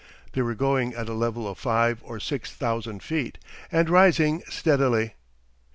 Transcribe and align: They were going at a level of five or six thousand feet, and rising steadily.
They 0.33 0.41
were 0.41 0.55
going 0.55 0.95
at 0.95 1.07
a 1.09 1.13
level 1.13 1.47
of 1.47 1.59
five 1.59 2.01
or 2.01 2.19
six 2.19 2.51
thousand 2.51 3.03
feet, 3.03 3.37
and 3.71 3.87
rising 3.87 4.41
steadily. 4.49 5.13